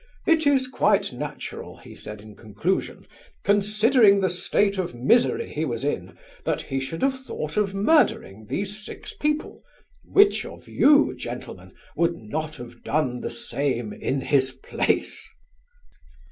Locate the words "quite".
0.67-1.13